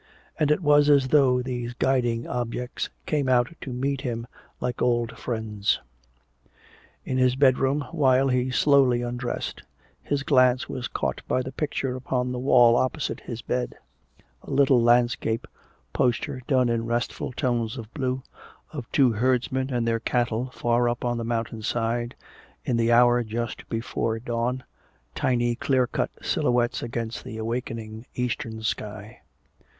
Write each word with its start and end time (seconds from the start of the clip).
And 0.39 0.49
it 0.49 0.61
was 0.61 0.89
as 0.89 1.09
though 1.09 1.43
these 1.43 1.75
guiding 1.75 2.25
objects 2.25 2.89
came 3.05 3.29
out 3.29 3.53
to 3.61 3.71
meet 3.71 4.01
him 4.01 4.25
like 4.59 4.81
old 4.81 5.15
friends. 5.15 5.79
In 7.05 7.19
his 7.19 7.35
bedroom, 7.35 7.85
while 7.91 8.29
he 8.29 8.49
slowly 8.49 9.03
undressed, 9.03 9.61
his 10.01 10.23
glance 10.23 10.67
was 10.67 10.87
caught 10.87 11.21
by 11.27 11.43
the 11.43 11.51
picture 11.51 11.95
upon 11.95 12.31
the 12.31 12.39
wall 12.39 12.77
opposite 12.77 13.19
his 13.19 13.43
bed, 13.43 13.75
a 14.41 14.49
little 14.49 14.81
landscape 14.81 15.45
poster 15.93 16.41
done 16.47 16.67
in 16.67 16.87
restful 16.87 17.31
tones 17.31 17.77
of 17.77 17.93
blue, 17.93 18.23
of 18.73 18.91
two 18.91 19.11
herdsmen 19.11 19.71
and 19.71 19.87
their 19.87 19.99
cattle 19.99 20.49
far 20.49 20.89
up 20.89 21.05
on 21.05 21.19
a 21.19 21.23
mountainside 21.23 22.15
in 22.65 22.75
the 22.75 22.91
hour 22.91 23.21
just 23.23 23.69
before 23.69 24.15
the 24.17 24.25
dawn, 24.25 24.63
tiny 25.13 25.53
clear 25.53 25.85
cut 25.85 26.09
silhouettes 26.23 26.81
against 26.81 27.23
the 27.23 27.37
awakening 27.37 28.07
eastern 28.15 28.63
sky. 28.63 29.21